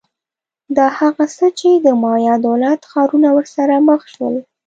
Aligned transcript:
دا 0.77 0.87
هغه 0.99 1.25
څه 1.35 1.47
چې 1.59 1.69
د 1.85 1.87
مایا 2.03 2.35
دولت 2.47 2.79
ښارونه 2.91 3.29
ورسره 3.37 3.75
مخ 3.87 4.01
شول 4.13 4.35